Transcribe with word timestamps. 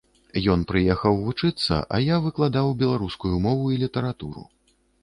Ён 0.53 0.63
прыехаў 0.71 1.19
вучыцца, 1.27 1.79
а 1.97 2.01
я 2.07 2.17
выкладаў 2.27 2.73
беларускую 2.83 3.35
мову 3.49 3.73
і 3.77 3.81
літаратуру. 3.85 4.51